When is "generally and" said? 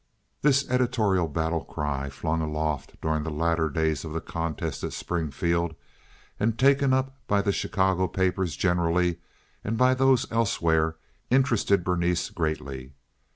8.55-9.77